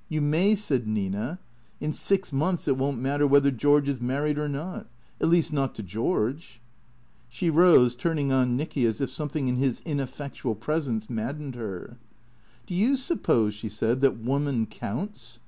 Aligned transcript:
"You 0.08 0.20
may," 0.20 0.56
said 0.56 0.88
Nina." 0.88 1.38
In 1.80 1.92
six 1.92 2.32
months 2.32 2.66
it 2.66 2.76
won't 2.76 2.98
matter 2.98 3.24
whether 3.24 3.52
George 3.52 3.88
is 3.88 4.00
married 4.00 4.36
or 4.36 4.48
not. 4.48 4.88
At 5.20 5.28
least, 5.28 5.52
not 5.52 5.76
to 5.76 5.82
George." 5.84 6.60
She 7.28 7.50
rose, 7.50 7.94
turning 7.94 8.32
on 8.32 8.56
Nicky 8.56 8.84
as 8.84 9.00
if 9.00 9.10
something 9.12 9.46
in 9.46 9.58
his 9.58 9.78
ineffectual 9.84 10.56
presence 10.56 11.08
maddened 11.08 11.54
her." 11.54 11.98
Do 12.66 12.74
you 12.74 12.96
suppose," 12.96 13.54
she 13.54 13.68
said," 13.68 14.00
that 14.00 14.18
woman 14.18 14.66
counts? 14.66 15.38